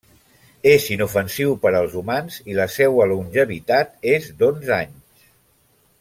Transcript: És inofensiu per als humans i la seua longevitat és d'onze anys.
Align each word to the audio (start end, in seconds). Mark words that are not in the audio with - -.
És 0.69 0.85
inofensiu 0.95 1.51
per 1.65 1.73
als 1.79 1.97
humans 2.01 2.39
i 2.53 2.57
la 2.61 2.67
seua 2.79 3.07
longevitat 3.13 3.97
és 4.17 4.31
d'onze 4.41 4.75
anys. 4.83 5.27